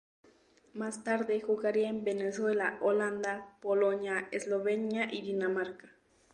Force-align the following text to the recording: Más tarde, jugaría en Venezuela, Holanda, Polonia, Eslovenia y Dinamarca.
Más 0.73 1.03
tarde, 1.03 1.41
jugaría 1.41 1.87
en 1.87 2.03
Venezuela, 2.03 2.79
Holanda, 2.81 3.59
Polonia, 3.61 4.27
Eslovenia 4.31 5.07
y 5.13 5.21
Dinamarca. 5.21 5.91